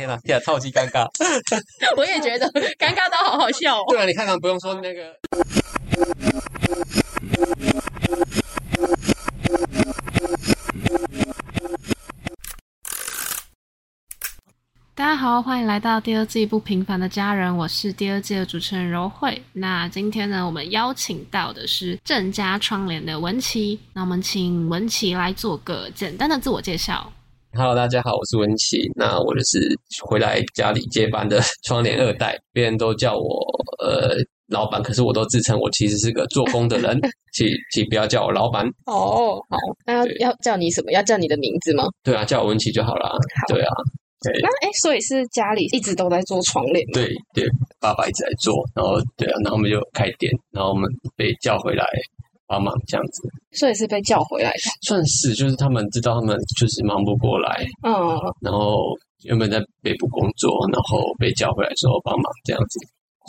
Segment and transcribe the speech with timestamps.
[0.00, 1.06] 天哪，天哪，超级尴尬。
[1.94, 3.84] 我也觉得尴尬到好好笑哦。
[3.90, 5.14] 对啊，你看看，不用说那个。
[14.94, 19.42] 大家好，欢迎来到第二季不平凡的家人，我是第二季的主持人柔慧。
[19.52, 27.12] 那今天呢，我们邀请到的是正家窗帘的文琪，那我们请文琪来做个简单的自我介绍。
[27.52, 28.78] Hello，大家好，我是文琪。
[28.94, 29.58] 那我就是
[30.06, 33.44] 回来家里接班的窗帘二代，别人都叫我
[33.84, 34.14] 呃
[34.46, 36.96] 老板，可是我都自称我其实是个做工的人，
[37.34, 38.64] 请请不要叫我老板。
[38.86, 40.92] 哦，好，那要要叫你什么？
[40.92, 41.84] 要叫你的名字吗？
[42.04, 43.10] 对啊，叫我文琪就好啦。
[43.48, 43.72] 对啊，
[44.22, 46.86] 对那哎，所以是家里一直都在做窗帘？
[46.92, 47.44] 对对，
[47.80, 51.84] 爸爸一直在做，然后对啊，然后我们就开店，然后我们被叫回来
[52.50, 53.22] 帮忙这样子，
[53.52, 54.58] 所以是被叫回来的。
[54.82, 57.94] 算是就是他们知道他们就是忙不过来，嗯，
[58.40, 58.82] 然后
[59.22, 62.80] 原本在北部工作，然后被叫回来之后帮忙这样子，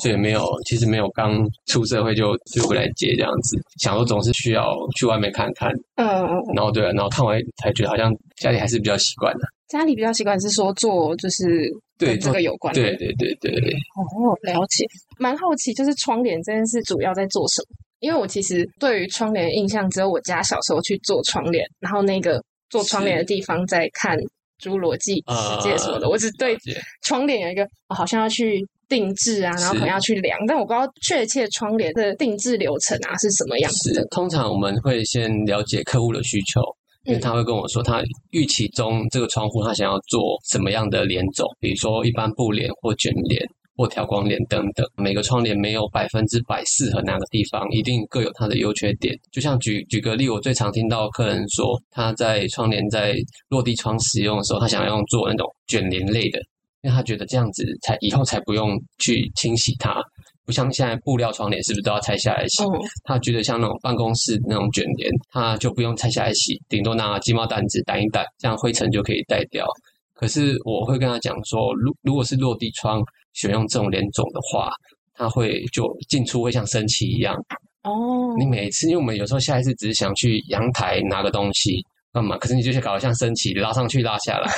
[0.02, 6.26] 所以没有，其实没有刚出社会就就回来接这样子，想说总是需要去外面看看，嗯，
[6.56, 9.41] 然后对啊，然后看完才觉得好像家里还是比较习惯的，
[9.72, 12.82] 家里比较习惯是说做就是对跟这个有关的。
[12.82, 14.86] 对对对对对，哦，了解。
[15.18, 17.78] 蛮好奇，就是窗帘这件事主要在做什么？
[18.02, 24.18] 因为我其实对于窗帘的印象只有我家小时候去做窗帘，然后那个做窗帘的地方在看
[24.62, 26.58] 《侏罗纪世界》什么的，我只对
[27.04, 34.04] 窗帘有一个、哦好像要去定制啊，然后可能要去量，但我不知道确切窗帘的定制流程啊是什么样子的。
[34.08, 36.62] 通常我们会先了解客户的需求。
[37.05, 43.41] 因为嗯他会跟我说，他预期中这个窗户他想要做什么样的帘种，比如说一般布帘或卷帘
[43.76, 44.85] 或调光帘等等。
[44.98, 49.18] 每个窗帘没有百分之百适合哪个地方，一定各有它的优缺点。
[49.32, 53.16] 就像举举个例，我最常听到客人说，他在窗帘在
[53.49, 56.40] 落地窗使用的时候，他想要用做那种卷帘类的，
[56.84, 60.04] 因为他觉得这样子才以后才不用去清洗它。
[60.46, 62.64] 不像现在布料窗帘是不是都要拆下来洗？
[62.64, 62.70] 嗯，
[63.04, 69.66] 他觉得像那种办公室那种卷帘，他就不用拆下来洗，顶多拿鸡毛掸子掸一掸，这样灰尘就可以带掉。
[70.13, 73.01] 可是我会跟他讲说，如如果是落地窗
[73.34, 74.72] 选用这种帘种的话，
[75.13, 77.35] 它会就进出会像升旗一样。
[77.84, 84.51] 哦，你每次，因为我们有时候下一次只是想去阳台拿个东西干嘛，可是你就搞得像升旗，拉上去拉下来。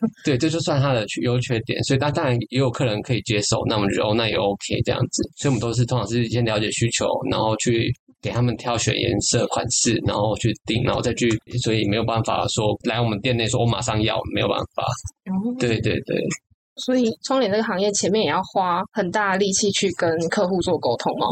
[0.24, 11.28] 对，这就算它的优缺点，所以当当然也有客人可以接受，那我们就哦，那也 OK 这样子，所以我们都是通常是先了解需求，然后去给他们挑选颜色、款式，然后去定，然后再去，
[11.62, 14.82] 所以没有办法说来我们店内说我马上要，没有办法。
[15.30, 16.16] 哦对对对，
[16.76, 21.26] 所以窗帘这个行业前面也要花很大的力气去跟客户做沟通吗？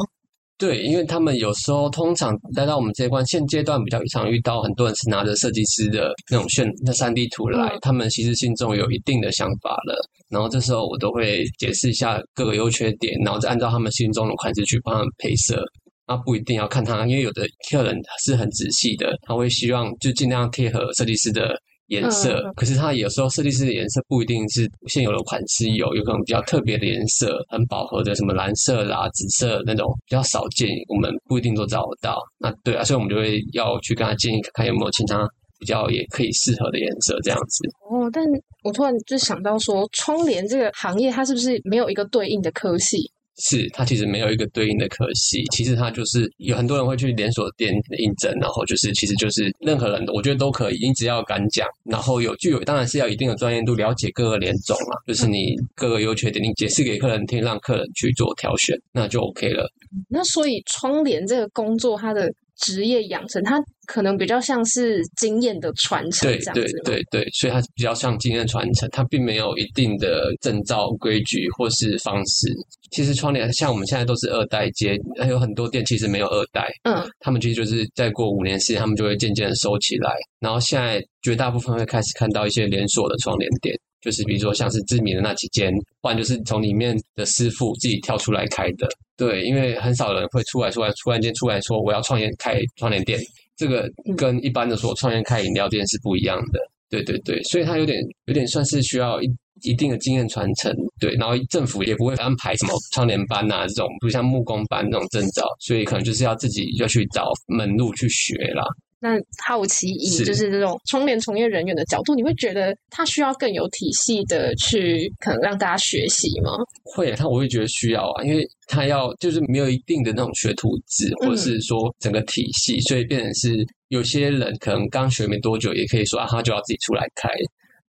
[0.59, 9.99] 对，因为他们有时候通常来到我们这一关，现阶段比较常遇到很多人是拿着设计师的那种炫那三 D 图来，嗯他们其实心中有一定的想法了，
[10.31, 15.63] 然后这时候我都会解释一下各个优缺点，然后再按照他们心中的款式去帮他们配色。
[16.09, 21.55] 那不一定要看他，因为有的客人是很仔细的，他会希望就尽量贴合设计师的
[21.89, 22.43] 颜色。
[22.45, 32.19] 嗯可是它有时候设计师的颜色不一定是现有的款式有，有可能比较特别的颜色，很饱和的什么蓝色啦、紫色那种比较少见，我们不一定都找得到。
[32.39, 37.69] 那对啊，所以我们就会要去跟他建议，看看有没有其他比较也可以适合的颜色这样子。
[37.91, 38.25] 哦，但
[38.63, 43.11] 我突然就想到说，窗帘这个行业它是不是没有一个对应的科系？
[43.39, 59.71] 是，它其实没有一个对应的科系，其实它就是有很多人会去连锁店应征，然后就是其实就是任何人，我觉得都可以，你只要敢讲，然后有具有当然是要一定的专业度，了解各个连种嘛，就是你各个优缺点，你解释给客人听，让客人去做挑选，那就 OK 了。
[60.09, 66.83] 那所以窗帘这个工作，它的职业养成，它可能比较像是经验的传承对对这样子吗。
[66.85, 72.49] 对对，所以它比较像经验传承，它并没有一定的证照规矩或是方式。
[72.91, 80.11] 其实窗帘像我们现在都是二代接，还有很多店其实没有二代，嗯，他们其实就是再过五年时间，他们就会渐渐的收起来。
[80.41, 88.89] 然后现在绝大部分会开始看到一些连锁的窗帘店，就是比如说像是知名的那几间，不然就是从里面的师傅自己跳出来开的。
[89.17, 93.19] 对，因为很少人会出来出来突然间出来说我要创业开窗帘店，
[93.57, 96.61] 这个跟一般的说创业开饮料店是不一样的。
[96.89, 99.27] 对对对，所以它有点有点算是需要一
[99.63, 108.63] 一定的经验传承，对，然后政府也不会安排什么窗帘班啊这种，不像木工班那种证照，所以可能就是要自己要去找门路去学啦。
[109.07, 109.17] 那
[109.47, 116.51] 好奇以是就是这种窗帘从业人员的角度，你会觉得他需要更有体系的去可能让大家学习吗？
[116.83, 127.29] 会，他我会觉得需要啊，因为他要就是没有一定的那种学徒制，或者是说整个体系，所以变成是有些人可能刚学没多久，也可以说啊，他就要自己出来开。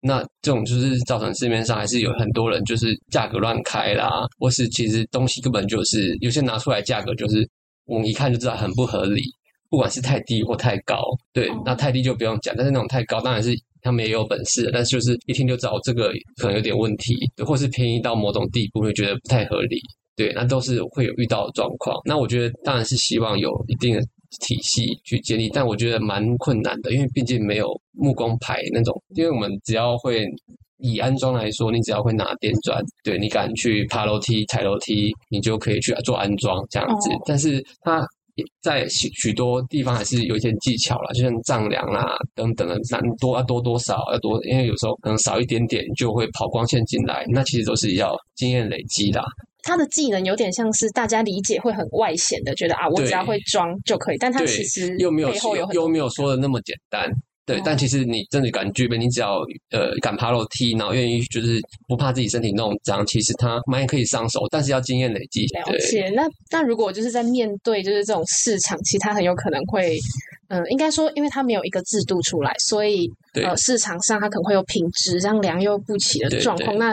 [0.03, 7.49] 那这种就是造成市面上还是有很多人就是价格乱开啦，或是其实东西根本就是有些拿出来价格就是
[7.87, 9.23] 我们一看就知道很不合理，
[9.77, 11.03] 不管是太低或太高，
[11.35, 17.15] 对，那太低就不用讲，但是那种太高当然是他们也有本事，但是就是一听就知道这个可能有点问题，
[17.45, 19.79] 或是便宜到某种地步会觉得不太合理，
[20.17, 21.95] 对，那都是会有遇到的状况。
[22.07, 24.03] 那我觉得当然是希望有一定的。
[24.41, 28.93] 体系去建立，但我觉得蛮困难的，因为毕竟没有木工牌那种。
[29.15, 30.27] 因为我们只要会
[30.79, 37.09] 以安装来说，你只要会拿电钻，对你敢去爬楼梯、踩楼梯，你就可以去做安装这样子。
[37.25, 38.05] 但是它
[38.61, 49.23] 在许许多地方还是有一些技巧啦，就像丈量啦等等的，难多要多多少要多，因为有时候可能少一点点就会跑光线进来，那其实都是要经验累积的。
[49.63, 55.33] 他的技能有点像是大家理解会很外显的，觉得啊，我只要会装就可以，但他其实又没有
[55.73, 57.11] 又没有说的那么简单。
[57.47, 59.39] 对，但其实你真的敢具备，你只要
[59.71, 65.47] 呃敢爬楼梯，然后愿意就是不怕自己身体弄脏，其实他蛮可以上手，但是要经验累积。
[65.47, 66.11] 了解。
[66.11, 69.97] 那那如果就是在面对就是这种市场，其实它很有可能会，
[70.49, 76.77] 嗯，应该说，因为它没有一个制度出来，所以呃市场上它可能会有品质这样良莠不齐的状况。
[76.77, 76.91] 那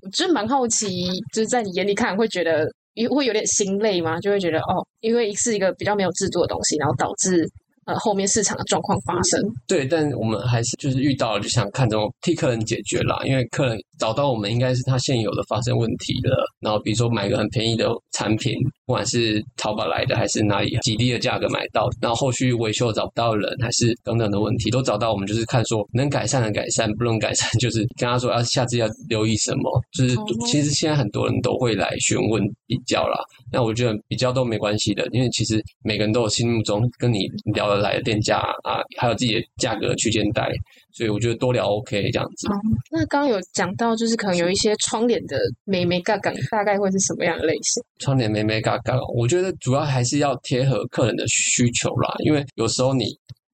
[0.00, 2.68] 我真蛮好奇，就是在你眼里看，会觉得
[3.08, 4.18] 会有点心累吗？
[4.18, 7.48] 就会觉得哦，因为是一个比较没有制度的东西，然后导致。
[7.84, 13.20] 呃，后面市场的状况发生，对，但我们还是就是遇到了，就想看怎么替客人解决啦。
[13.24, 16.44] 因为客人找到我们，应该是他现有的发生问题了。
[16.60, 18.52] 然后比如说买个很便宜的产品，
[18.84, 29.80] 不管是淘宝来的还是哪里极低的价格买到，然后后续维修找不到人，还是等等的问题，都找到我们，就是看说能改善的改善，不能改善就是跟他说要下次要留意什么。
[29.92, 30.16] 就是
[30.48, 33.16] 其实现在很多人都会来询问比较啦。
[33.52, 40.50] 那我觉得比较都没关系的，因为其实每个人都有心目中跟你聊得来的店家啊，还有自己的价格区间带，
[40.92, 42.48] 所以我觉得多聊 OK 这样子。
[42.90, 47.82] 那刚刚有讲到，就是可能有一些窗帘的美眉嘎嘎，大概会是什么样的类型？
[47.98, 53.06] 窗帘美眉嘎嘎，我觉得主要还是要贴合客人的需求啦，因为有时候你。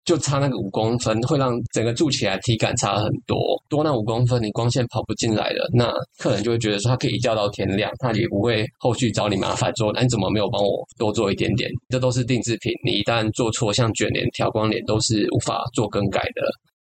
[0.05, 3.37] 就差那个五公分，会让整个住起来体感差很多。
[3.69, 11.71] 多那五公分，你光线跑不进来了，那客人就会觉得说他可以一觉到天亮，他也不会后续找你麻烦说，那你怎么没有帮我多做一点点？
[11.91, 16.41] 这都是定制品，你一旦做错，像卷帘、调光帘都是无法做更改的，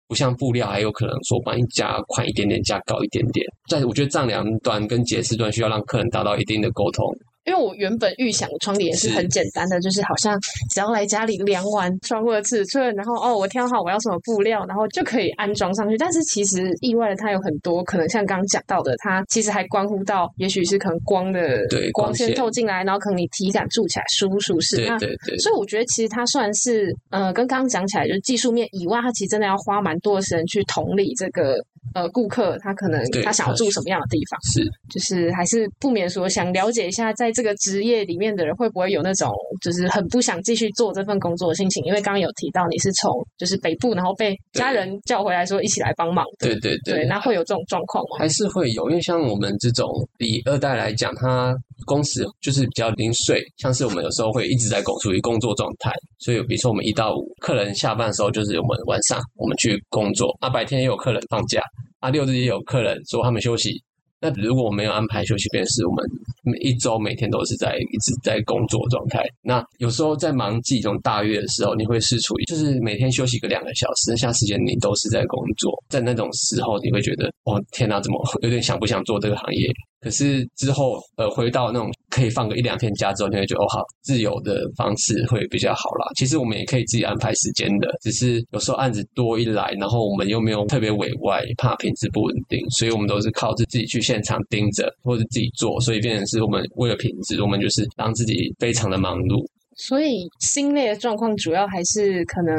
[0.09, 3.47] 不像布料还有可能说帮你加宽一点点、加高一点点。
[3.69, 7.05] 在我觉得丈量端跟解释端需要让客人达到一定的沟通。
[7.47, 10.39] 因为我原本预想窗帘是很简单的，就是好像
[10.75, 15.97] 只要来家里量完窗户的尺寸，然后哦，我挑好我要什么布料，然后就可以安装上去。
[15.97, 24.77] 但是其实意外的，它有很多可能，像刚刚讲到的，它其实还关乎到，也许是可能光的对光线透进来，然后可能你体感住起来舒不舒适。
[24.77, 25.39] 对对对。
[25.39, 31.65] 所以我觉得其实它算是呃，跟刚刚讲起来就是技术面以外，它其实真的要花蛮多的时间去同理这个。
[31.95, 34.39] 呃，顾客他可能他想要住什么样的地方？
[34.43, 39.31] 是，就是还是不免说想了解一下，在这个职业里面的人会不会有那种
[39.61, 41.85] 就是很不想继续做这份工作的心情？
[41.85, 46.25] 因为刚刚有提到你是从就是北部，然后被家人叫回来说一起来帮忙。
[46.39, 48.17] 对对对，那会有这种状况吗？
[48.19, 49.87] 还是会有，因为像我们这种
[50.19, 51.55] 以二代来讲，他
[51.85, 61.61] 工时就是比较零碎，像是我们有时候会一直在工处于工作状态，所以比如说我们一到五，客人下班的时候就是我们晚上我们去工作，啊白天也有客人放假。
[62.01, 63.83] 啊，六日也有客人说他们休息。
[64.21, 66.05] 那如果我没有安排休息，便是我们
[66.43, 69.25] 每一周每天都是在一直在工作状态。
[69.43, 75.73] 那有时候在忙季这种大月的时候，你会是处于就是每天休息个两个小时，剩下时间你都是在工作。
[75.89, 79.69] 在那种时候，你会觉得哦天哪，怎么 有点想不想做这个行业？
[80.01, 86.09] 可是之后，呃，回到那种可以放个一两天假之后，你会觉得哦，好自由的方式会比较好啦。
[86.17, 99.45] 其实我们也可以自己安排时间的，只是有时候案子多一来，然后我们又没有特别委外，怕品质不稳定，所以我们都是靠着自己去现场盯着，或者自己做，所以变成是我们为了品质，我们就是让自己非常的忙碌。
[99.77, 102.57] 所以心累的状况主要还是可能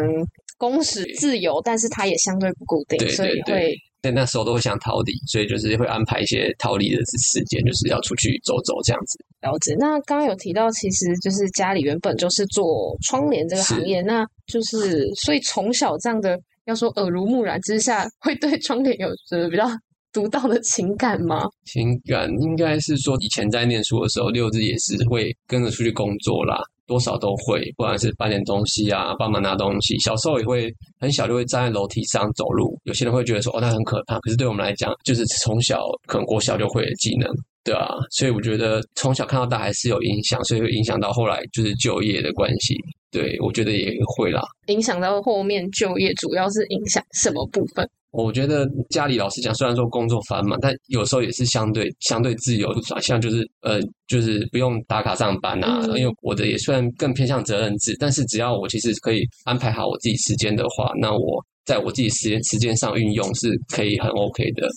[0.60, 3.76] 工时自由，但是它也相对不固定，所以会。
[4.08, 9.20] 在那时候都会想逃离，所以就是会安排一些逃离的时间，就是要出去走走这样子。
[9.42, 9.76] 了解。
[9.78, 19.68] 那刚刚有提到，其实就是家里原本就是做窗帘这个行业，那就是所以从小这样的要说耳濡目染之下，会对窗帘有着比较
[20.14, 21.44] 独到的情感吗？
[21.66, 26.58] 情感应该是说，以前在念书的时候，六日也是会跟着出去工作啦。
[26.88, 30.00] 多少都会，不管是搬点东西啊，帮忙拿东西。
[30.00, 32.80] 小时候也会很小就会站在楼梯上走路。
[32.86, 34.18] 有些人会觉得说，哦，那很可怕。
[34.22, 37.30] 可是对我们来讲，就是从小可能国小就会的技能，
[37.64, 37.88] 对啊。
[38.12, 42.76] 所以我觉得从小看到大还是有影响，所以会影响到后来就是就业的关系。
[43.12, 44.42] 对我觉得也会啦。
[44.68, 47.88] 影响到后面就业，主要是影响什么部分？
[48.24, 55.82] 我觉得家里老实讲，虽然说工作繁忙，但有时候也是相对相对自由，像就是呃，就是不用打卡上班啊。
[55.84, 64.68] 嗯因为我的也虽然更偏向责任制，但是只要我其实可以安排好我自己时间的话，那我在我自己时间时间上运用是可以很 OK 的。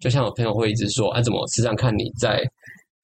[0.00, 2.42] 就像我朋友会一直说，啊、怎么时常看你在。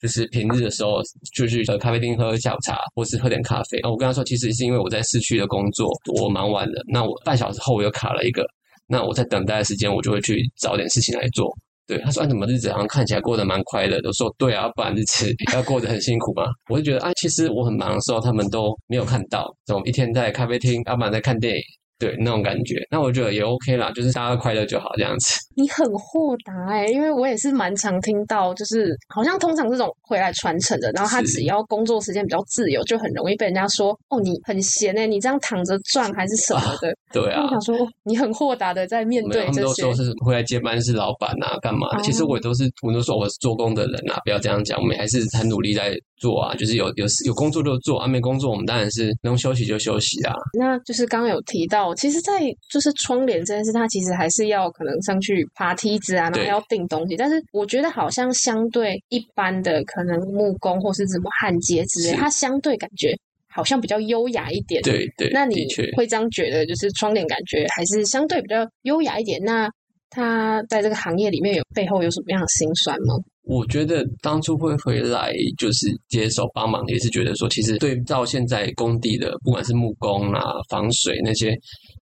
[0.03, 1.01] 就是平日的时候，
[1.35, 3.79] 就去呃咖啡厅喝下午茶，或是喝点咖啡。
[3.79, 5.89] 然后我跟他说，其实是因为我在市区的工作，
[6.21, 8.45] 我忙完了，那我半小时后我又卡了一个，
[8.87, 11.53] 那我在等待的时间，我就会去找点事情来做。
[11.87, 21.63] 对，他说：“哎，怎么日子好像看起来过得蛮快乐的？”我说：“对啊，不然日子 要过得很辛苦嘛。”我就觉得，哎，其实我很忙的时候，他们都没有看到，怎么一天在咖啡厅，要不然在看电影，
[21.99, 22.77] 对那种感觉。
[22.91, 25.39] 那我觉得也 OK 啦，就是大家快乐就好这样子。
[25.57, 36.93] 你很豁达哎、因为我也是蛮常听到，就是好像通常这种回来传承的，然后他只要工作时间比较自由，就很容易被人家说哦你很闲哎、你这样躺着赚还是什么的。
[37.13, 50.35] 对啊我，想说，哦你很豁达的在面对这些都说，是回来接班是老板啊，干嘛其实我都是，我都说我是做工的人啊，不要这样讲，我们还是很努力在做啊，就是有有有工作就做，啊没工作我们当然是能休息就休息啊。
[50.59, 57.17] 那就是刚刚有提到，其实，在就是窗帘这件事，它其实还是要可能上去爬梯子啊，然后要订东西。
[57.17, 63.13] 但是我觉得好像相对一般的可能木工或是什么焊接之类，它相对感觉
[63.49, 64.81] 好像比较优雅一点。
[64.83, 69.43] 对对，那你会这样觉得，就是窗帘感觉还是相对比较优雅一点？
[69.43, 69.69] 那
[70.15, 73.15] 他在这个行业里面有背后有什么样的辛酸吗？
[73.43, 80.41] 我觉得当初会回来就是接手帮忙，也是觉得说，其实对照现在工地的，不管是木工啊、
[80.71, 81.55] 防水那些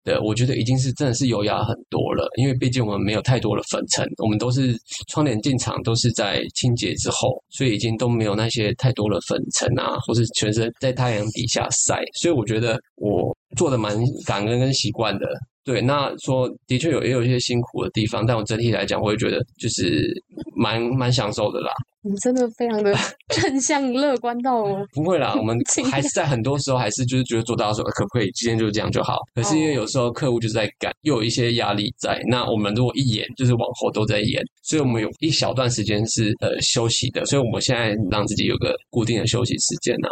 [0.04, 2.28] 的，我觉得已经是真的是优雅很多了。
[2.38, 4.76] 因为毕竟我们没有太多的粉尘，我们都是
[5.10, 12.02] 窗帘进场都是在清洁之后，所以已经都没有那些太多的粉尘啊，或是全身在太阳底下晒。
[12.20, 13.96] 所以我觉得我做的蛮
[14.26, 15.28] 感恩跟习惯的。
[15.68, 20.10] 对，那说的确有也有一些辛苦的地方，但我整体来讲，我会觉得就是
[20.56, 21.70] 蛮蛮享受的啦。
[22.10, 22.94] 你真的非常的
[23.30, 24.86] 正向乐观到哦。
[24.94, 25.58] 不会啦，我们
[25.92, 29.18] 还是在很多时候还是就是觉得做到说呃可不可以今天就这样就好。
[29.36, 40.08] 可是因为有时候客户就是在赶，又有一些压力在，那我们如果一延就是往后都在延，所以我们有一小段时间是呃休息的，所以我们现在让自己有个固定的休息时间呐、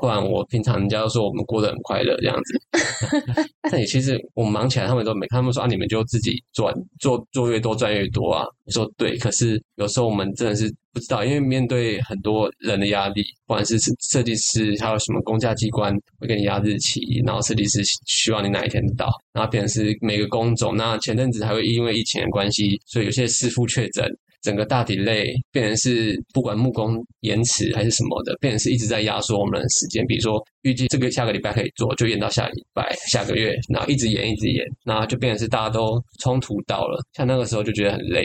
[0.00, 2.60] 不然我平常人家都说我们过得很快乐这样子，
[3.70, 8.44] 但也其实我们忙起来他们都没，他们说啊你们就自己赚，做做越多赚越多啊。
[8.64, 20.74] 我说对，可是有时候我们真的是不知道，因为面对很多人的压力，不管是设计师，还有什么公家机关会给你压日期，然后设计师希望你哪一天到，然后变成是每个工种。
[20.74, 24.10] 那前阵子还会因为疫情的关系，所以有些师傅确诊。
[24.46, 30.06] 整个大体类变成是不管木工延迟还是什么的，变成是一直在压缩我们的时间。
[30.06, 37.02] 比如说预计这个下个礼拜可以做，就延到下礼拜、下个月，然后一直延一直延，然后就变成是大家都冲突到了。
[37.14, 38.24] 像那个时候就觉得很累，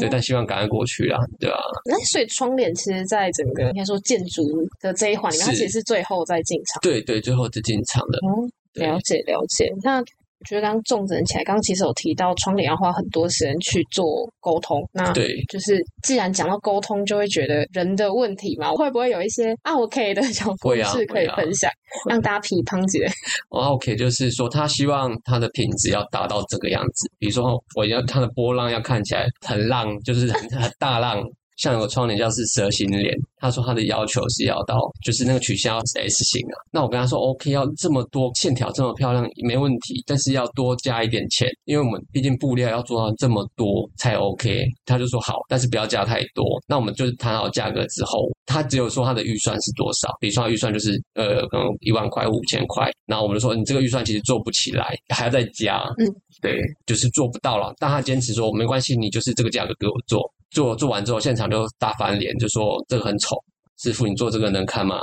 [0.00, 4.42] 对，但希望赶快过去啦，对吧、那所以窗帘其实，在整个应该说建筑
[4.80, 6.80] 的这一环里面，它其实是最后再进场。
[6.80, 9.70] 对对，最后是进场的，哦，对了解了解。
[9.82, 10.04] 那我
[10.44, 14.82] 觉得刚刚重整起来，刚刚其实有提到窗帘要花很多时间去做沟通。
[14.92, 21.70] 那对就是既然讲到沟通，就会觉得人的问题嘛，会不会有一些啊 OK 的小故事可以 分享，
[22.08, 23.10] 让大家批判起来？
[23.50, 31.22] 哦，OK，就是说他希望他的品质要达到这个样子，比如说我要他的波浪要看起来很浪，就是很很大浪。
[31.56, 36.56] 像有个窗帘叫是蛇形帘，他说他的要求是要到，就是那个曲线要是 S 型啊。
[36.70, 44.64] 那我跟他说 OK，要这么多线条这么漂亮没问题，但是要多加一点钱，因为我们毕竟布料要做到这么多才 OK。
[44.84, 46.44] 他就说好，但是不要加太多。
[46.66, 56.06] 那我们就是谈好价格之后，他只有说他的预算是多少，比如说他预算就是呃可能一万块、五千块，然后我们就说你这个预算其实做不起来，还要再加，嗯，
[56.40, 57.72] 对，就是做不到了。
[57.78, 60.20] 但他坚持说没关系，你就是这个价格给我做。
[60.54, 63.36] 做做完之后，现场就大翻脸，就说这个很丑，
[63.82, 65.00] 师傅你做这个能看吗？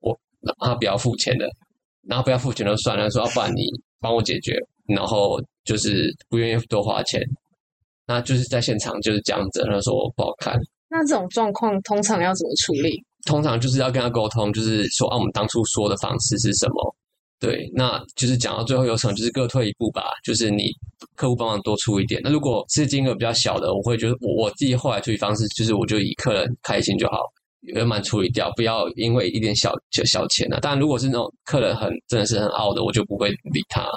[0.00, 1.46] 我让他不要付钱的，
[2.08, 3.66] 然后不要付钱就算了，说要不然你
[4.00, 7.22] 帮我解决，然后就是不愿意多花钱，
[8.06, 10.58] 那就是在现场就是这样子，他说我不好看。
[10.88, 13.04] 那这种状况通常要怎么处理？
[13.26, 16.94] 通常就是要跟他沟通，就是说啊，我们当初说的方式是什么？
[17.40, 20.72] 对，那就是讲到最后有可能就是各退一步吧，就是你
[21.14, 22.20] 客户帮忙多出一点。
[22.24, 27.20] 那如果是金额比较小的，我会觉得我我自己后来处理方式就是我就以客人开心就好，
[27.60, 30.58] 圆满处理掉，不要因为一点小小小钱啊。
[30.60, 33.88] 但，如果是那种客人很真的是很傲的，我就不会理他。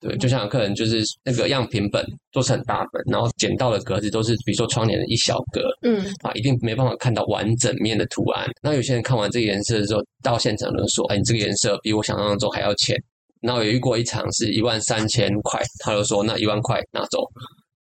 [0.00, 8.48] 对，就像有客人就是那个样品本做成很大本，然后捡到的格子都是比如说窗帘的一小格，嗯，啊，一定没办法看到完整面的图案。
[8.62, 12.96] 那有些人看完这个颜色的时候，到现场就说：“哎，你这个颜色比我想象中还要浅。”
[13.42, 17.20] 然后有遇过一场是一万三千块，他就说：“那一万块拿走。”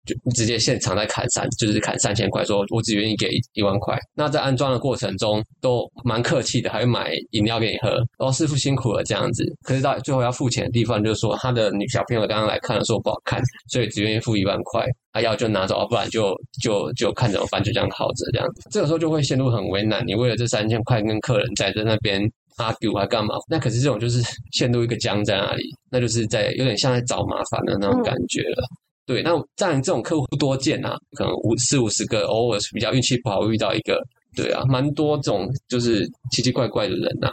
[0.08, 3.96] 就直接现场在砍三，就是砍三千块，说我只愿意给一万块。
[4.14, 9.44] 那在安装的过程中都蛮客气的，还会买饮料给你喝，然后师傅辛苦了这样子。
[9.62, 18.68] 可是到最后要付钱的地方，就是说他的女小朋友刚刚来看的时候不好看，所以只愿意付一万块，啊要就拿走，不然就就就看怎么办，就这样耗着这样子。
[18.70, 22.28] 这个时候就会陷入很为难，你为了这三千块跟客人在在那边。
[22.58, 23.36] argue 还干嘛？
[23.48, 25.62] 那可是这种就是 陷入一个僵在那里，
[25.92, 28.66] 那就是在有点像在找麻烦的那种感觉了。
[29.08, 33.98] 对，那这样这种客户不多见啊，可能五四五十个，偶尔是比较运气不好遇到一个，
[34.36, 37.30] 对啊，蛮多这种就是奇奇怪怪的人呐。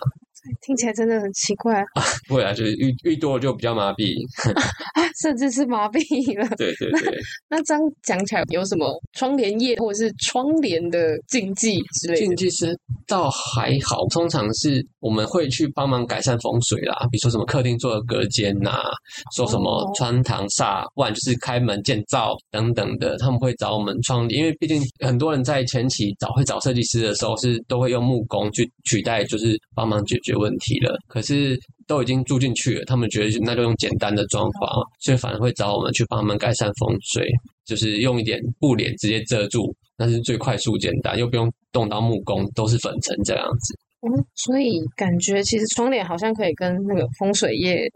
[0.61, 2.03] 听起来真的很奇怪啊！
[2.27, 4.15] 不会啊，就是遇遇多了就比较麻痹，
[5.21, 5.99] 甚至是麻痹
[6.39, 6.47] 了。
[6.57, 7.17] 对对对。
[7.49, 12.15] 那这样讲起来，有什么窗帘业或者是窗帘的禁忌之类？
[12.19, 18.81] 禁忌是倒还好，通常是我们会去帮忙改善风水啦，比如说什么客厅做的隔间呐，
[19.35, 30.34] 说什么穿堂煞，不然就是开门建造等等的，他们会找我们窗帘，因为毕竟很多人在前期找会找设计师的时候，是都会用木工去取代，就是帮忙解决。
[30.35, 37.27] 问题了，可是都已经住进去了，他们觉得那就用简单的装潢，所以反而会找我们去帮他们改善风水，
[37.65, 43.77] 就是用一点布帘直接遮住，那是最快速简单，又不用动到木工，都是粉尘这样子。
[44.01, 47.89] 嗯，所以感觉其实窗帘好像可以跟那个风水业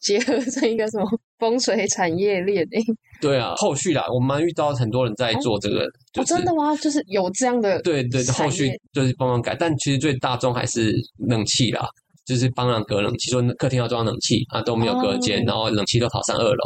[0.00, 1.06] 结合成一个什么
[1.38, 2.82] 风水产业链诶。
[3.20, 6.74] 对啊，后续啦，我们遇到很多人在做这个，哦，真的吗？
[6.76, 10.94] 就是有这样的，对对，后续就是帮忙改，但其实最大众还是
[11.28, 11.86] 冷气啦，
[12.24, 16.64] 就是帮忙隔冷气，说客厅要装冷气啊，都没有隔间，然后冷气都跑上二楼。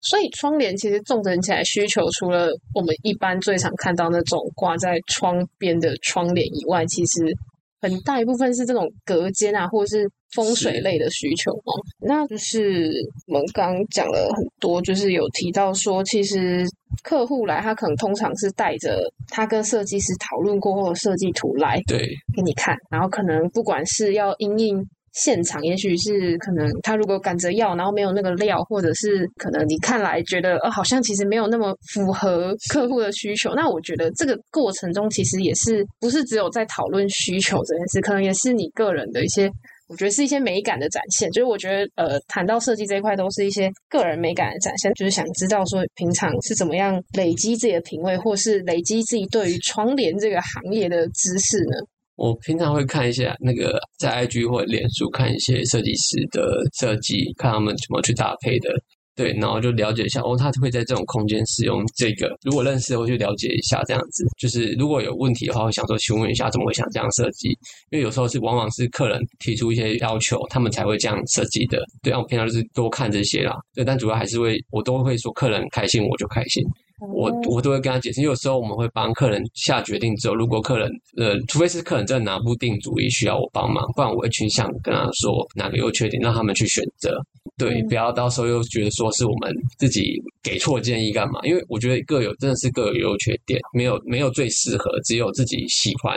[0.00, 7.36] 所以窗帘其实重整起来需求，除了我们一般最常看到那种挂在窗边的窗帘以外，其实。
[7.80, 11.72] 很大一部分是这种隔间啊，或者是风水类的需求哦。
[12.00, 12.90] 那就是
[13.26, 16.66] 我们刚讲了很多，就是有提到说，其实
[17.02, 21.98] 客户来，他可能通常是带着他跟设计师讨论过后的设计图来，对，
[22.34, 22.76] 给你看。
[22.90, 24.86] 然后可能不管是要因应。
[25.20, 33.52] 现场也许是可能他如果赶着要，然后没有那个料，或者是可能你看来觉得呃好像其实没有那么符合客户的需求。
[33.54, 39.50] 那我觉得这个过程中其实也是不是只有在讨论需求这件事，可能也是你个人的一些，
[39.88, 41.28] 我觉得是一些美感的展现。
[41.32, 44.92] 就是我觉得呃谈到设计这一块，都是一些个人美感的展现。
[44.94, 51.76] 就是想知道说平常是怎么样累积自己的品味，或是累积自己对于窗帘这个行业的知识呢？
[52.18, 58.70] 我平常会看一下那个在 IG 或者脸书看一些设计师的设计，看他们怎么去搭配的，
[59.14, 62.36] 对，然后就了解一下哦，他会在这种空间使用这个。
[62.42, 64.24] 如果认识，我就了解一下这样子。
[64.36, 67.50] 就是如果有问题的话，会想说询问一下怎么会想这样设计，
[67.90, 71.78] 因为有时候是往往是客人提出一些要求，他们才会这样设计的。
[72.02, 73.54] 对，我平常就是多看这些啦。
[73.74, 76.64] 对，但主要还是会我都会说客人开心我就开心。
[77.00, 87.16] 我我都会跟他解释，有时候我们会帮客人下决定之后，如果客人呃，除非是客人真的拿不定主意需要我帮忙，不然我会倾向跟他说哪个优缺点，让他们去选择。
[87.56, 91.40] 对，不要到时候又觉得说是我们自己给错建议干嘛？
[91.42, 96.16] 因为我觉得各有真的是各有优缺点，没有没有最适合，只有自己喜欢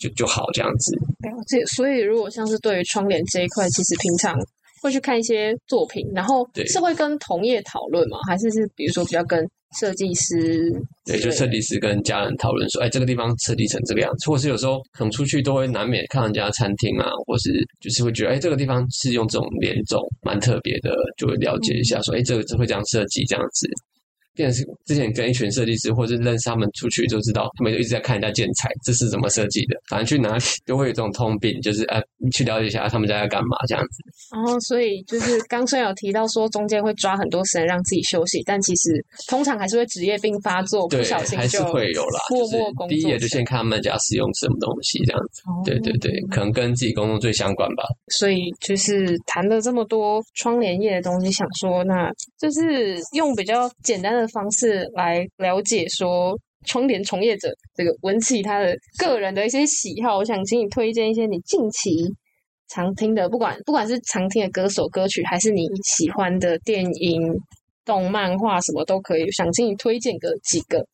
[0.00, 0.94] 就就好这样子。
[1.20, 1.64] 了解。
[1.66, 4.34] 所以如果像是对于窗帘这一块，其实平常
[4.82, 8.18] 会去看一些作品，然后是会跟同业讨论吗？
[8.28, 9.48] 还是是比如说比较跟？
[9.80, 10.70] 设计师
[11.06, 23.66] 对，就设计师跟家人讨论说，哎，这个地方设计成这个样子，或是有时候可能出去都会难免看人家餐厅啊，或是就是会觉得，哎，这个地方是用这种连种，蛮特别的，就会了解一下，说，哎，这个会这样设计这样子。
[24.34, 29.76] 变是之前跟一群设计师或者认识他们出去就知道，他们就一直在看人家建材，这是怎么设计的。
[29.88, 34.02] 反正去哪里都会有这种通病，就是哎，去了解一下他们家在干嘛这样子。
[34.34, 42.20] 然后，所以就是刚虽然有提到说中间会抓很多时间让自己休息，但其实通常还是会职业病发作，不小心还是会有啦。
[42.30, 45.42] 默默工作，第一眼就先看他们家使用什么东西这样子。
[45.64, 47.84] 对对对，可能跟自己工作最相关吧。
[48.18, 54.21] 所以就是谈了这么多窗帘业的东西，想说那就是用比较简单的。
[54.22, 62.08] 的方式来了解说窗帘从业者这个文琪他的个人的一些喜好，我想请你推荐一些你近期
[62.68, 67.20] 常听的，不管不管是常听的歌手歌曲，还是你喜欢的电影、
[67.84, 70.86] 动漫画什么都可以，想请你推荐个几个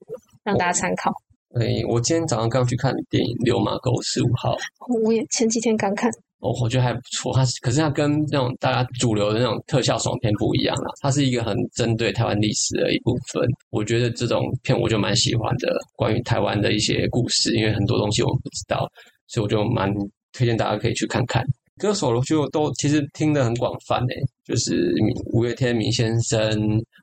[0.42, 1.12] 让大家参考。
[1.54, 4.56] 哎，我今天早上刚去看电影《流马沟十五号》，
[5.04, 6.10] 我也前几天刚看。
[6.40, 7.34] 哦，我觉得还不错。
[7.34, 10.88] 它可是它跟那种大家主流的那种特效爽片不一样啊。
[11.00, 13.42] 它是一个很针对台湾历史的一部分。
[13.70, 18.88] 我觉得这种片我就蛮喜欢的，关于台湾的一些故事，因为很多东西我们不知道，
[19.26, 19.92] 所以我就蛮
[20.32, 21.44] 推荐大家可以去看看。
[21.76, 24.92] 歌手就都其实听得很广泛诶，就是
[25.32, 26.50] 五月天、明先生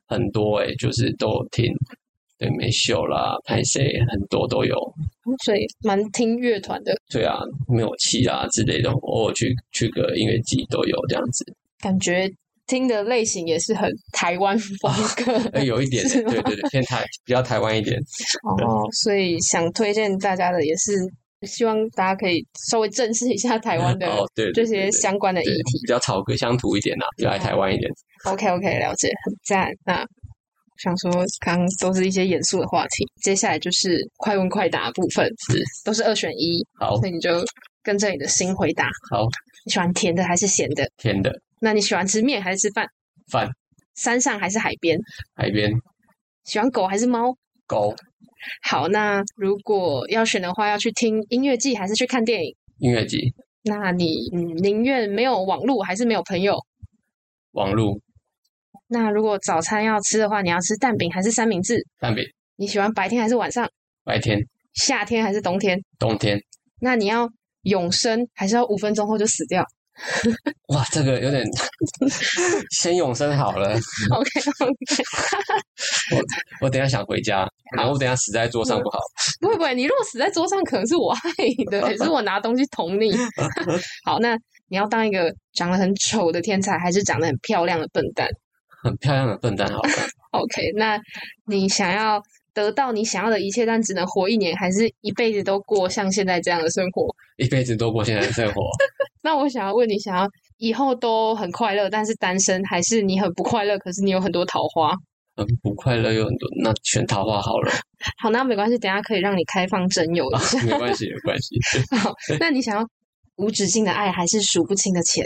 [0.06, 1.66] 很多诶，就是都听。
[2.38, 4.74] 对美秀啦、派谁很多都有。
[5.44, 11.44] 所以蛮听乐团的对啊，没有气啊之类的，偶尔去去个音乐季都有这样子。
[11.80, 12.30] 感觉，
[12.66, 17.98] 听的类型也是很台湾风格，呃，有一点， 对对对，偏台比较台湾一点。
[18.62, 20.92] 哦，所以想推荐大家的也是
[21.46, 24.08] 希望大家可以稍微正视一下台湾的
[24.54, 25.78] 这些相关的议对题。
[25.82, 27.90] 比较草根乡土一点啦，比较爱台湾一点。
[28.24, 29.68] OK OK，了解，很赞。
[29.84, 30.06] 那
[30.78, 31.10] 想说，
[31.40, 37.44] 刚刚都是一些严肃的话题，接下来就是快问快答部分，是都是二选一，好所以你就
[37.82, 38.90] 跟着你的心回答。
[39.10, 39.26] 好，
[39.64, 40.88] 你喜欢甜的还是咸的？
[40.96, 42.86] 甜的那你喜欢吃面还是吃饭？
[43.30, 43.48] 饭，
[43.94, 44.98] 山上还是海边？
[45.34, 45.72] 海边
[46.44, 47.34] 喜欢狗还是猫？
[47.66, 47.94] 狗，
[48.62, 52.54] 好，那如果要选的话，要去听音乐季还是去看电影？
[52.78, 53.32] 音乐季，
[53.64, 56.58] 那你嗯宁愿没有网络还是没有朋友？
[57.52, 58.00] 网路
[58.88, 61.76] 那如果早餐要吃的话，你要吃蛋饼还是三明治？
[61.98, 62.22] 蛋饼，
[62.56, 63.68] 你喜欢白天还是晚上？
[64.04, 64.38] 白天
[64.74, 65.78] 夏天还是冬天？
[65.98, 66.38] 冬天。
[66.80, 67.28] 那你要
[67.62, 69.64] 永生还是要五分钟后就死掉
[70.68, 71.42] 哇，这个有点
[72.70, 73.70] 先永生好了。
[74.10, 75.02] ？OK OK，
[76.14, 76.22] 我
[76.66, 78.98] 我等一下想回家，然后我等一下死在桌上不好。
[79.40, 81.30] 不会不会，你如果死在桌上，可能是我害
[81.70, 83.16] 的，也是我拿东西捅你。
[84.04, 84.36] 好，那
[84.68, 88.28] 你要当一个长得很丑的天才，还是长得很漂亮的笨蛋
[88.86, 89.90] 很漂亮的笨蛋好了？
[90.32, 91.00] OK，那
[91.46, 92.22] 你想要
[92.54, 97.06] 得到你想要的一切，但只能活一年，还是一辈子都过像现在这样的生活？
[97.36, 98.62] 一辈子都过现在的生活。
[99.22, 104.94] 那我想要问你，想要以后都很快乐，但是单身，还是你很不快乐，可是你有很多桃花？
[105.36, 107.72] 很不快乐，有很多，那选桃花好了，
[108.22, 110.62] 好，那没关系，等下可以让你开放真友一下。
[110.64, 111.56] 没关系，没关系。
[111.98, 112.86] 好，那你想要
[113.36, 115.22] 无止境的爱，还是数不清的钱？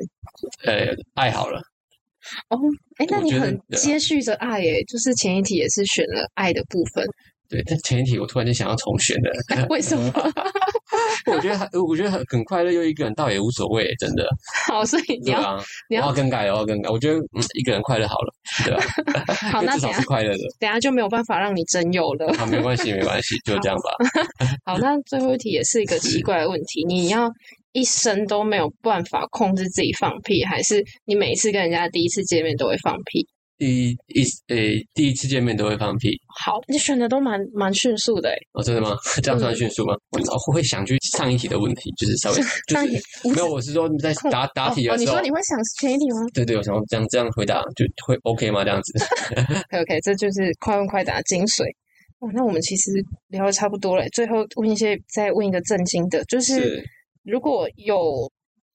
[0.65, 1.63] 呃，爱好了，
[2.49, 2.59] 哦，
[2.99, 7.05] 哎，那你很接续着爱，耶，就是前一题也是选了爱的部分，
[7.49, 7.63] 对。
[7.67, 10.13] 但前一题我突然间想要重选了， 为什么？
[11.27, 14.27] 我觉得很我觉得很很快乐，又一个人倒也无所谓，真的。
[14.67, 16.89] 好，所以 你要啊，你要要更改要更改。
[16.89, 19.35] 我觉得嗯，一个人快乐好了，对吧？
[19.53, 20.39] 好，因为至少是快乐的。
[20.59, 22.33] 等一下就没有办法让你真有了。
[22.35, 24.47] 好，没关系，没关系，就这样吧。
[24.65, 27.31] 好，那最后一题也是一个奇怪的问题，你要
[27.73, 33.27] 一生都没有办法控制自己放屁，还是你每一次跟人家第一次见面都会放屁？
[33.59, 38.37] 第一一诶，第一次见面都会放屁好，你选的都蛮蛮迅速的诶。
[38.55, 38.97] 哦，真的吗？
[39.23, 39.95] 这样算迅速吗？
[40.13, 48.65] 我我会想去上一题的问题，就是稍微 就上一是题没有，我是说你在答答题哦哦，你的时候说，你会想前一题吗对对，我想要这样这样回答就会 OK 吗？
[48.65, 48.93] 这样子？
[49.71, 51.65] OK OK，这就是快问快答的精髓。
[52.21, 52.91] 哇，那我们其实
[53.29, 56.85] 聊的差不多了，最后问一些，再问一个震惊的，就是是
[57.23, 58.31] 如果有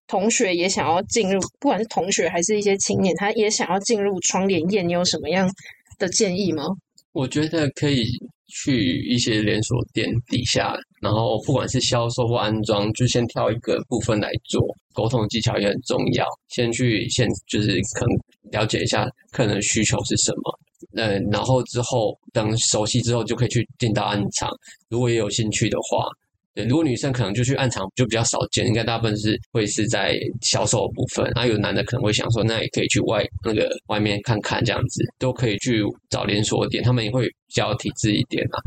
[0.08, 5.49] 同学也想要进入，不管是同学还是一些青年，他也想要进入窗帘业，你有什么样
[5.97, 6.63] 的建议吗？
[7.12, 8.05] 我觉得可以
[8.47, 14.62] 去一些连锁店底下，然后不管是销售或安装，就先挑一个部分来做。
[14.93, 20.60] 沟通技巧也很重要，先去先就是可能了解一下客人需求是什么，
[20.93, 24.49] 嗯，然后之后等熟悉之后，就可以去进到暗场。
[24.89, 26.08] 如果也有兴趣的话，
[26.56, 31.30] 对，如果女生可能就去暗场就比较少见，应该大部分是会是在销售的部分。
[31.36, 38.58] 那、有男的可能会想说，那也可以去外那个外面看看，这样子都可以去找连锁店，他们也会比较体制一点啊。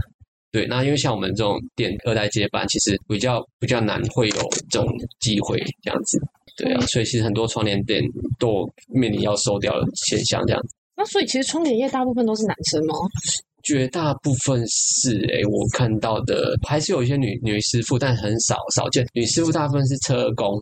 [0.53, 4.37] 对，那因为像我们这种店二代接班，其实比较比较难会有
[4.70, 4.87] 这种
[5.18, 6.20] 机会这样子。
[6.59, 8.03] 对啊，所以其实很多窗帘店
[8.38, 10.68] 都面临要收掉的现象，这样子。
[10.94, 12.94] 那所以其实窗帘业大部分都是男生吗？
[13.68, 19.07] 绝大部分是诶、我看到的还是有一些女女师傅，但很少少见。
[19.12, 20.59] 女师傅大部分是车工，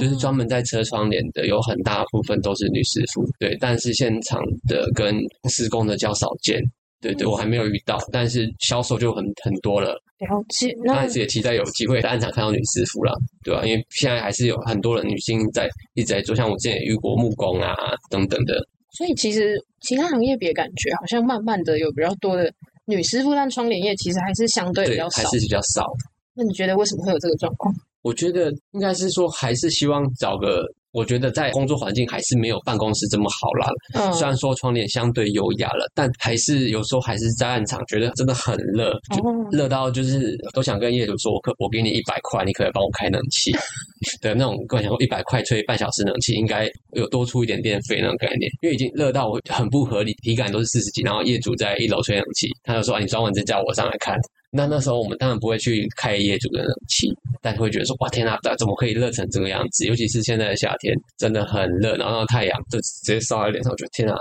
[0.00, 3.24] 就是专门在车窗帘的，有很大部分都是女师傅。
[3.38, 5.14] 对，但是现场的跟
[5.48, 6.60] 施工的较少见。
[7.00, 9.92] 对对，我还没有遇到，但是销售就很很多了。
[10.18, 10.74] 了解。
[10.84, 17.76] 那那还是也期待有机会在暗场看到女师傅啦，对吧、因为现在还是有很多人女性在一直在做，像我之前也遇过木工啊
[18.10, 18.66] 等等的。
[18.92, 22.52] 所以其实其他行业别感觉好像慢慢的有比较多的
[22.86, 25.22] 女师傅，但窗帘业其实还是相对比，较少。
[25.22, 25.86] 还是比较少。
[26.34, 27.74] 那你觉得为什么会有这个状况？
[28.02, 33.68] 我觉得应该是说，还是希望找个，我觉得在工作环境还是没有办公室这么好啦。
[33.94, 43.52] 嗯，虽然说窗帘相对优雅了，但还是有时候还是在暗场觉得真的很热，就哦热到就是都想跟业主说，我可我给你一百块，你可以帮我开冷气
[44.20, 44.56] 的那种。
[44.68, 54.16] 跟我想说一百块吹半小时冷气，应该有多出一点电费那种概念，因为已经热到我很不合理，体感都是四十几，然后业主在一楼吹冷气，他就说啊，你装完再叫我上来看。
[54.50, 57.06] 那那时候我们当然不会去开业主的冷气，
[57.40, 59.84] 但会觉得说哇天呐，怎么可以热成这个样子？
[59.86, 64.14] 尤其是现在的夏天，真的很热，然后那个太阳就直接烧在脸上，我觉得天呐，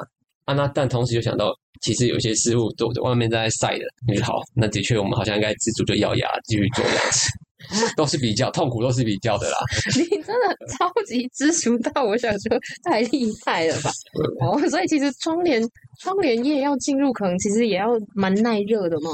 [0.45, 7.29] 啊，那但同时又想到，其实有些师傅都在外面在晒的，你就好，那的确我们好像应该自主就咬牙继续做这样子。
[7.97, 9.57] 都是比较痛苦，都是比较的啦。
[9.93, 13.91] 你真的超级知足到，我想说太厉害了吧？
[14.39, 15.61] 哦，所以其实窗帘
[15.99, 19.11] 窗帘业要进入，可能其实也要蛮耐热的吗？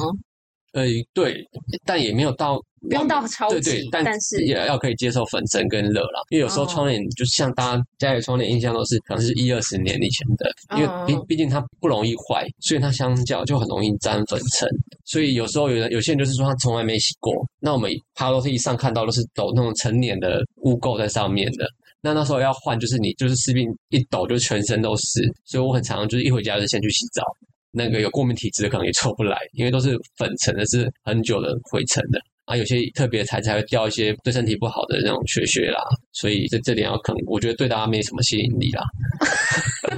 [0.75, 0.83] 呃，
[1.13, 1.41] 对，
[1.85, 6.21] 但也没有到不用到超级，对对，但但是也要可以接受粉尘跟热啦。
[6.29, 14.67] 因为有时候哦窗帘就像大家家里的窗帘印象都是可能是一二十年以前的，因为哦毕毕竟它不容易坏，所以它相较就很容易沾粉尘。
[15.05, 21.65] 所以有时候有人有些人就是说他从来没洗过，那我们爬楼梯一上看到都是抖那种成年的污垢在上面的。
[22.01, 27.23] 那那时候要换，就是你就是士兵一抖就全身都是，所以我很常就是一回家就先去洗澡。
[27.75, 32.55] 那个有过敏体质的可能也抽不来，因为都是粉尘的，是很久的灰尘的啊。
[32.55, 35.81] 有些特别的材质还会掉一些对身体不好的那种屑屑啦，
[36.13, 38.83] 所以这这点要可能我觉得对大家没什么吸引力啦。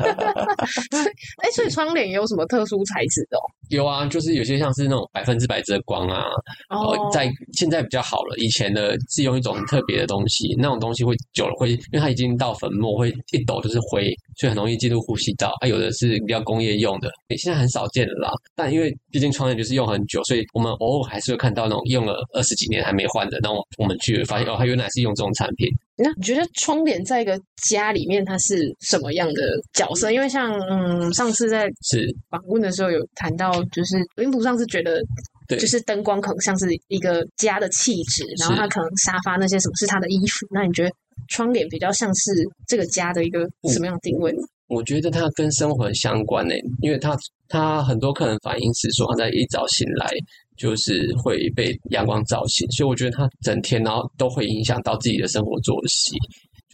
[1.43, 3.37] 哎， 所以窗帘也有什么特殊材质的
[3.69, 6.23] 有啊，就是有些像是那种百分之百遮光啊，
[6.69, 6.91] 哦？
[6.91, 15.53] 呃，在现在比较好了，以前的是用一种很特别的东西，那种东西会久了会，因为它已经到粉末，会一抖就是灰，所以很容易进入呼吸道。
[15.61, 18.31] 啊，有的是比较工业用的，现在很少见了啦。
[18.55, 25.67] 但因为毕竟窗帘就是用很久，所以我们偶尔还是会看到那种用了二十几年还没换的，那种我们去发现哦，它原来是用这种产品。
[25.97, 29.41] 那你觉得窗帘在一个家里面它是什么样的
[29.73, 30.11] 角色？
[30.11, 35.01] 因为像嗯，上次在是访问的时候有谈到，就是云图上是觉得。
[35.49, 40.45] 对就是灯光可能像是一个家的气质，然后它可能沙发那些什么是它的衣服。
[40.51, 40.91] 那你觉得
[41.29, 42.31] 窗帘比较像是
[42.67, 44.35] 这个家的一个什么样的定位？
[44.67, 47.15] 我觉得它跟生活很相关呢，因为它
[47.47, 50.09] 它很多客人反映是说他在一早醒来
[50.57, 56.15] 就是会被阳光照醒，所以我觉得他整天然后都会影响到自己的生活作息。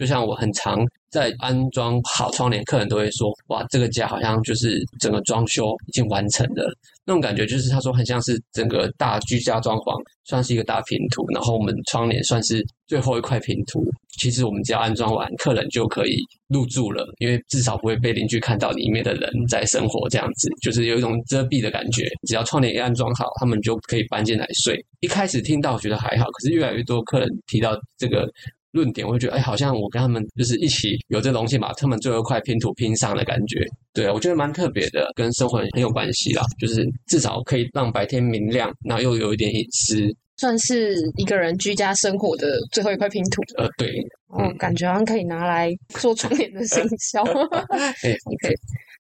[0.03, 13.81] 就像我很常在安装好窗帘，客人都会说：“哇，这个家好像就是整个装修已经完成了。”那种感觉就是他说很像是整个大居家装潢算是一个大拼图，然后我们窗帘算是最后一块拼图。
[14.19, 16.17] 其实我们只要安装完，客人就可以
[16.49, 22.09] 入住了，因为至少不会被邻居看到里面的人在生活，这样子就是有一种遮蔽的感觉。
[22.27, 24.77] 只要窗帘一安装好，他们就可以搬进来睡。
[24.99, 28.29] 一开始听到觉得还好，可是越来越多客人提到这个。
[28.73, 33.65] 论点，我会觉得，哎，好像我跟他们就是一起有这荣幸把他们最后一块拼图拼上的感觉。
[33.93, 36.43] 对啊，我觉得蛮特别的，跟生活很有关系啦。
[36.59, 40.13] 就是至少可以让白天明亮，然后又有一点隐私。
[40.38, 43.41] 算是一个人居家生活的最后一块拼图。
[43.55, 43.93] 呃，对，
[44.29, 47.21] 哦，感觉好像可以拿来做窗帘的行销。
[48.01, 48.53] 哎 OK，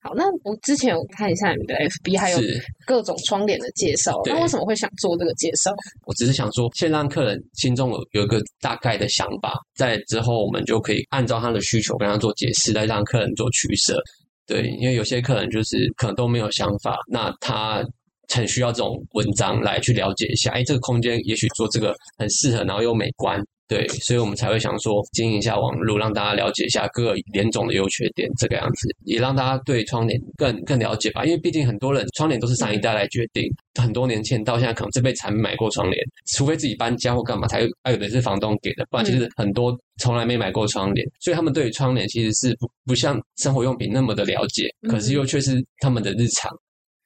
[0.03, 4.21] 好，那我之前有看一下你们的 FB，还有是各种窗帘的介绍。
[4.25, 5.71] 那为什么会想做这个介绍？
[6.05, 13.97] 我只是想说，先让客人心中有有一个大概的想法，在之后我们就可以按照他的需求跟他做解释，再让客人做取舍。
[14.45, 17.81] 对，因为有些客人就是可能都没有想法，那他
[18.27, 23.41] 很需要这种文章来去了解一下，哎，这个空间也许做这个很适合，然后又美观。
[23.73, 31.25] 对，所以我们才会想说经营一下网络，让大家了解一下各个联种的优缺点，这个样子也让大家对窗帘更更了解吧。
[31.25, 46.51] 因为毕竟很多人窗帘都是上一代来决定，很多年前到现在可能这辈子还没买过窗帘，除非自己搬家或干嘛才有，还有的是房东给的，不然其实很多从来没买过窗帘，所以他们对于窗帘其实是不不像生活用品那么的了解，可是又却是他们的日常，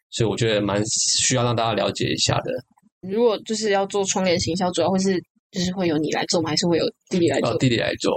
[0.10, 2.52] 所以我觉得蛮需要让大家了解一下的。
[3.08, 5.22] 如果就是要做窗帘行销，主要会是
[5.58, 6.52] 就是会由你来做吗？
[6.52, 7.50] 还是会有弟弟来做？
[7.50, 8.14] 呃，弟弟来做，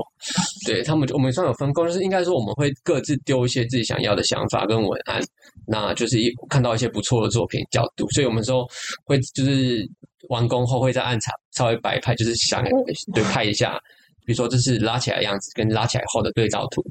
[0.66, 5.22] 对他们，我们算有分工，就是应该说我们会各自丢一些自己想要的想法跟文案，
[5.66, 8.66] 那就是一看到一些不错的作品角度，所以我们说
[9.05, 9.88] 会就是
[10.29, 12.62] 完工后会在暗场稍微摆拍，就是想
[13.14, 13.79] 对拍一下，
[14.26, 16.85] 比如说这是拉起来的样子跟拉起来后的对照图，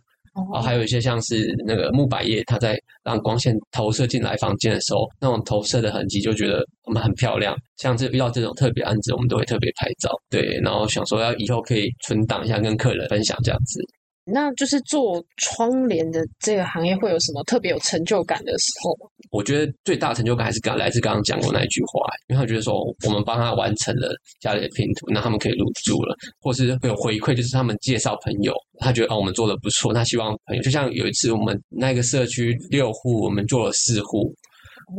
[0.53, 7.55] 啊，哦，还有一些像是那个木百叶，它在让光线投射进来房间的时候，那种投射的痕迹就觉得我们很漂亮。
[7.77, 13.81] 像这遇到这种特别案子，我们都会特别拍照，对，然后想说要以后可以存档一下，跟客人分享这样子。
[14.31, 18.95] 那就是做窗帘的这个行业会有什么特别有成就感的时候？
[19.31, 34.33] 我觉得最大的成就感还是刚来自刚刚讲过那一句话，因为他觉得说我们帮他完成了家里的拼图，那他们可以入住了，或是会有回馈，就是他们介绍朋友，他觉得哦我们做的不错，那希望朋友就像有一次我们那个社区六户，我们做了四户，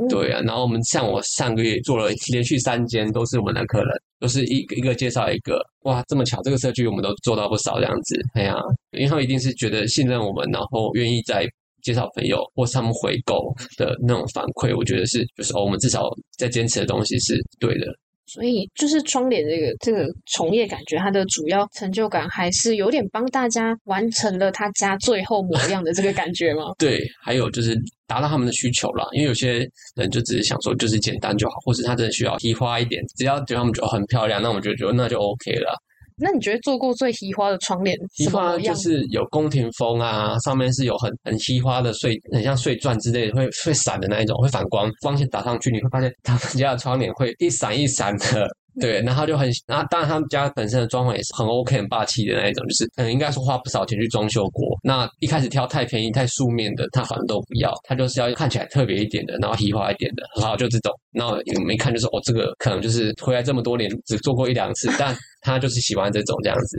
[0.09, 8.55] 对啊，然后我们像我上个月做了连续三间，都是我们的客人，都是一个一个介绍一个，哇，这么巧，这个社区我们都做到不少这样子，哎呀，
[8.93, 11.47] 因为他们一定是觉得信任我们，然后愿意在
[11.83, 17.87] 介绍朋友，或是他们回购的那种反馈，我觉得是就是，我们至少在坚持的东西是对的，
[18.33, 26.63] 所以就是窗帘这个这个从业，感觉它的主要成就感还是有点帮大家完成了他家最后模样的这个感觉吗？
[26.79, 35.77] 对，还有就是达到他们的需求了，因为有些人就只是想说就是简单就好，或者他真的需要提花一点，只要觉得他们觉得很漂亮，那我们就觉得那就 OK 了。
[36.21, 48.47] 那你觉得做过最稀花的窗帘稀花就是有宫廷风啊，上面是有很很稀花的碎，很像碎钻之类的，会会闪的那一种，会反光，光线打上去，你会发现他们家的窗帘会一闪一闪的。
[48.81, 54.65] 对，然后就很，然后当然他们家本身的装潢也是很 OK、很霸气的那一种，就是嗯，应该说花不少钱去装修过。
[54.83, 60.93] 那一开始挑太便宜、太素面的，他反正都不要，他就是要看起来特别一点的，然后提花一点的，然后，就这种。
[61.13, 66.79] 然后你们一看就是哦，这个可能就是回来这么多年只做过一两次，但他就是喜欢这种这样子。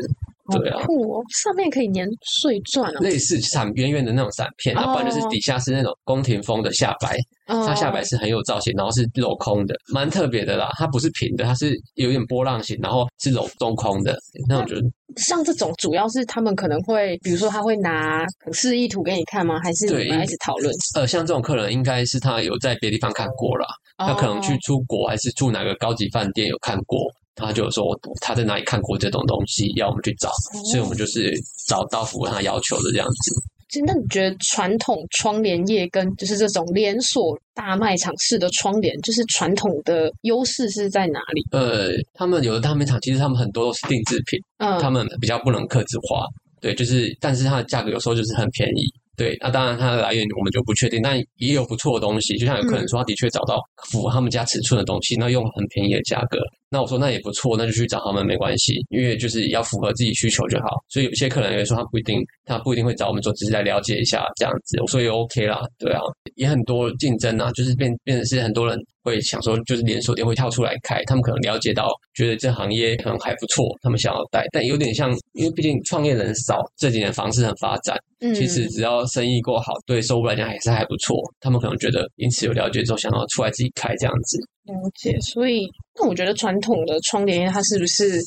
[0.51, 1.23] 对啊，酷哦！
[1.29, 7.15] 上面可以粘碎钻啊，类似闪边缘的那种闪片，然后不然就是底下是那种宫廷风的下摆，
[7.47, 10.69] 它下摆是很有造型，然后是镂空的，蛮特别的啦。
[10.77, 14.17] 它不是平的，它是有点波浪形，然后是镂中空的。
[14.47, 14.81] 那我觉得
[15.17, 19.59] 像这种，主要是他们可能会，比如说他会拿示意图给你看吗？
[19.63, 20.73] 还是你们一直讨论？
[20.95, 23.65] 呃，像这种客人，应该是他有在别的地方看过了，
[23.97, 26.99] 他可能去出国还是住哪个高级饭店有看过。
[27.41, 27.83] 他就说
[28.21, 30.29] 他在哪里看过这种东西，要我们去找，
[30.71, 31.33] 所以我们就是
[31.67, 33.43] 找到符合他要求的这样子。
[33.85, 41.41] 那你觉得传统窗帘业跟就是这种连锁大卖场式的窗帘，就是传统的优势是在哪里？
[41.51, 46.25] 呃，他们有的大卖场其实他们很多都是定制品，嗯，他们比较不能刻字化，
[46.59, 48.83] 对，就是但是它的价格有时候就是很便宜。
[49.15, 52.35] 对，那当然它的来源我们就不确定，但也有不错的东西。
[52.37, 53.57] 就像有客人说，他的确找到
[53.91, 56.39] 符合他们家尺寸的东西，那用很便宜的价格。
[56.71, 60.69] 那我说那也不错，那就去找他们没关系，因为就是要符合自己需求就好。
[60.87, 64.77] 所以有些客人也说他不一定，他不一定会找我们做，只是来了解一下这样子。
[64.87, 65.99] 所以 OK 啦，对啊，
[66.35, 77.97] 也很多竞争啊，就是变变成是很多人会想说，就是连锁店会跳出来开，他们可能了解到，觉得这行业可能还不错，他们想要带，但有点像，因为毕竟创业人少，这几年房市很发展。
[78.35, 81.17] 其实只要生意过好，对收入来讲还是还不错。
[81.39, 84.37] 他们可能觉得因此有了解之后，想要出来自己开这样子。
[84.65, 85.67] 了解，所以
[86.01, 88.19] 那我觉得传统的窗帘，它是不是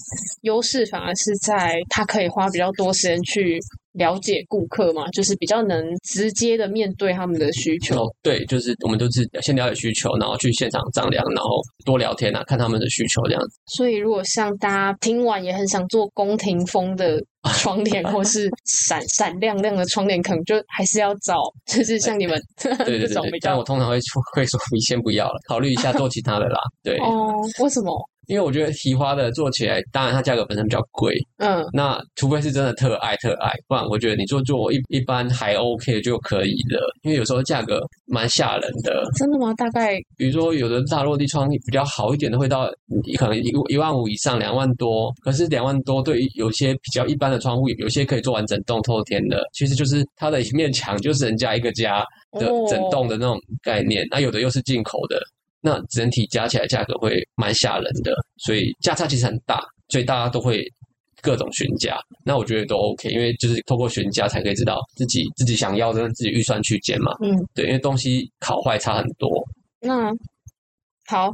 [0.43, 3.59] 优势反而是在它可以花比较多时间去。
[3.95, 8.05] 了解顾客嘛，就是比较能直接的面对他们的需求。
[8.25, 13.57] 对，就是我们都是先了解需求，然后去现场丈量，然后多聊天啊，看他们的需求这样子。
[13.67, 23.15] 所以，如果像大家听完也很想做宫廷风的窗帘， 或是闪闪亮亮的窗帘，可能就还是要找， 就是像你们对对对。
[23.43, 23.99] 但我通常会
[24.35, 26.59] 会说，你先不要了，考虑一下做其他的啦。
[26.83, 28.09] 对哦，为什么？
[28.27, 36.81] 因为我觉得提花的做起来，当然它价格本身比较贵，嗯，那除非是真的特爱特爱，不然我觉得你做做一一般还 OK 就可以了。
[37.03, 39.03] 因为有时候价格蛮吓人的。
[39.17, 39.53] 真的吗？
[39.55, 42.71] 大概比如说有的大落地窗比较好一点的，会到
[43.19, 45.13] 可能一一万五以上，两万多。
[45.23, 52.05] 可是两万多对于有些比较一般的窗户，有些可以做完整栋透天的，其实就是它的一面墙就是人家一个家
[52.39, 54.07] 的整栋的那种概念。
[54.11, 55.21] 那有的又是进口的。
[55.67, 60.63] 那整体加起来价格会蛮吓人的，所以价差其实很大，所以大家都会
[61.23, 61.97] 各种询价。
[62.23, 67.13] 那我觉得都 OK，因为就是透过询价才可以知道自己自己想要的自己预算区间嘛。
[67.23, 69.31] 嗯，对，因为东西好坏差很多。
[69.81, 70.13] 那
[71.07, 71.33] 好，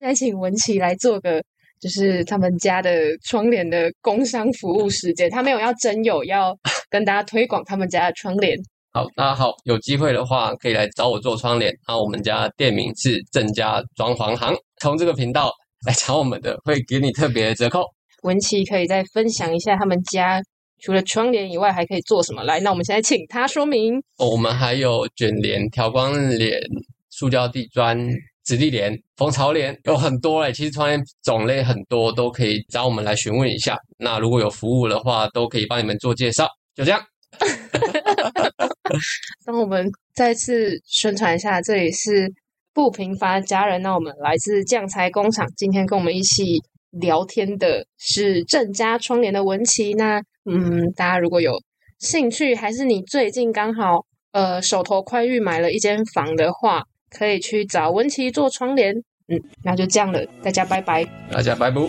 [0.00, 1.44] 再请文琪来做个
[1.80, 8.58] 就是他们家的窗帘的工商服务时间，他没有要真有，要跟大家推广他们家的窗帘。
[8.92, 11.72] 好，大家好，有机会的话可以来找我做窗帘。
[11.86, 15.52] 那我们家店名是正家装潢行，从这个频道
[15.86, 17.84] 来找我们的，会给你特别的折扣。
[18.24, 20.42] 文琪可以再分享一下他们家
[20.80, 22.42] 除了窗帘以外还可以做什么？
[22.42, 23.96] 来，那我们现在请他说明。
[24.18, 26.60] 哦我们还有卷帘、调光帘、
[27.10, 27.96] 塑胶地砖、
[28.44, 30.52] 直立帘、蜂巢帘，有很多嘞。
[30.52, 33.78] 其实窗帘种类很多，都可以找我们来询问一下。
[33.98, 36.48] 那如果有服务的话，都可以帮你们做介绍。
[36.74, 37.00] 就这样。
[39.46, 42.32] 那我们再次宣传一下，这里是
[42.72, 43.80] 不平凡家人。
[43.82, 49.92] 那我们来自酱材工厂，今天跟我们一起聊天的是正家窗帘的文琪。
[49.94, 51.52] 那嗯，大家如果有
[51.98, 58.94] 兴趣，还是你最近刚好呃手头宽裕买了一间房的话，可以去找文琪做窗帘。
[59.28, 61.80] 嗯，那就这样了，大家拜拜，大家拜拜。